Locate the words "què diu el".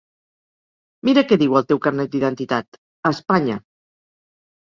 1.31-1.67